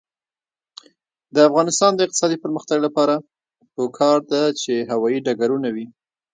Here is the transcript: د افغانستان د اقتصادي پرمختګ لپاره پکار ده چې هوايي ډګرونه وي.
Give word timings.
د 1.35 1.37
افغانستان 1.49 1.91
د 1.95 1.99
اقتصادي 2.05 2.37
پرمختګ 2.43 2.77
لپاره 2.87 3.15
پکار 3.75 4.17
ده 4.31 4.43
چې 4.61 4.73
هوايي 4.91 5.19
ډګرونه 5.25 5.67
وي. 5.75 5.87